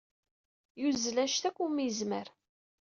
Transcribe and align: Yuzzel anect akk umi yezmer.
Yuzzel 0.79 1.17
anect 1.23 1.43
akk 1.49 1.57
umi 1.65 1.83
yezmer. 1.85 2.27